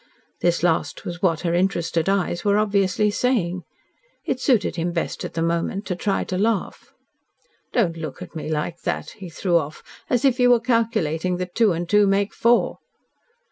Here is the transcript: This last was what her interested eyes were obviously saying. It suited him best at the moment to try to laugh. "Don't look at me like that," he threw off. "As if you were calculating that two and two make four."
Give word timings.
This 0.39 0.63
last 0.63 1.05
was 1.05 1.21
what 1.21 1.41
her 1.41 1.53
interested 1.53 2.09
eyes 2.09 2.43
were 2.43 2.57
obviously 2.57 3.11
saying. 3.11 3.61
It 4.25 4.39
suited 4.39 4.75
him 4.75 4.93
best 4.93 5.23
at 5.23 5.35
the 5.35 5.43
moment 5.43 5.85
to 5.85 5.95
try 5.95 6.23
to 6.23 6.39
laugh. 6.39 6.91
"Don't 7.71 7.97
look 7.97 8.19
at 8.19 8.35
me 8.35 8.49
like 8.49 8.81
that," 8.81 9.11
he 9.11 9.29
threw 9.29 9.57
off. 9.57 9.83
"As 10.09 10.25
if 10.25 10.39
you 10.39 10.49
were 10.49 10.59
calculating 10.59 11.37
that 11.37 11.53
two 11.53 11.71
and 11.73 11.87
two 11.87 12.07
make 12.07 12.33
four." 12.33 12.79